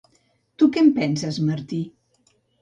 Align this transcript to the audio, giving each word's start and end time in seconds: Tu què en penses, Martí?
Tu 0.61 0.67
què 0.77 0.81
en 0.85 0.89
penses, 0.95 1.39
Martí? 1.51 1.83